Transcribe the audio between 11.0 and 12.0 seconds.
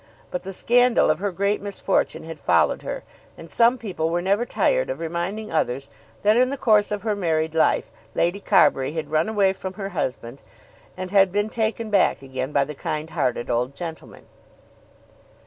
had been taken